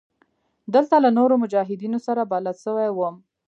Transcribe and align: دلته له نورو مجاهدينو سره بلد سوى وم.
دلته 0.75 0.95
له 1.03 1.09
نورو 1.17 1.35
مجاهدينو 1.43 1.99
سره 2.07 2.21
بلد 2.31 2.55
سوى 2.65 2.87
وم. 2.91 3.15